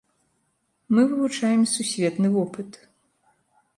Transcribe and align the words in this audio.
Мы 0.89 1.03
вывучаем 1.11 1.67
сусветны 1.75 2.31
вопыт. 2.37 2.71